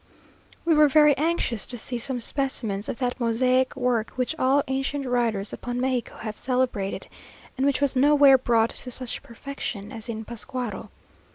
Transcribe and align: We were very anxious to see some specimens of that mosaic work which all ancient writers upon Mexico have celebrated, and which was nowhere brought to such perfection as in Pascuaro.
We 0.65 0.73
were 0.73 0.87
very 0.87 1.15
anxious 1.15 1.67
to 1.67 1.77
see 1.77 1.99
some 1.99 2.19
specimens 2.19 2.89
of 2.89 2.97
that 2.97 3.19
mosaic 3.19 3.75
work 3.75 4.09
which 4.15 4.33
all 4.39 4.63
ancient 4.67 5.05
writers 5.05 5.53
upon 5.53 5.79
Mexico 5.79 6.15
have 6.21 6.39
celebrated, 6.39 7.05
and 7.55 7.67
which 7.67 7.81
was 7.81 7.95
nowhere 7.95 8.39
brought 8.39 8.71
to 8.71 8.89
such 8.89 9.21
perfection 9.21 9.91
as 9.91 10.09
in 10.09 10.25
Pascuaro. 10.25 10.89